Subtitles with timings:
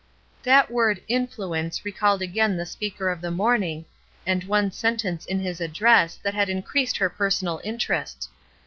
[0.41, 3.85] That word "influence" recalled again the speaker of the morning,
[4.25, 7.61] and one sentence in 222 ESTER RIED^S NAMESAKE his address that had increased her personal
[7.63, 8.29] interest.